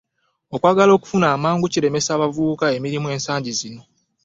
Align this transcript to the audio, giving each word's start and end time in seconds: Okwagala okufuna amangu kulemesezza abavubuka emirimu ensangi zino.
Okwagala 0.55 0.91
okufuna 0.97 1.25
amangu 1.35 1.65
kulemesezza 1.73 2.11
abavubuka 2.15 2.65
emirimu 2.77 3.07
ensangi 3.15 3.51
zino. 3.59 3.81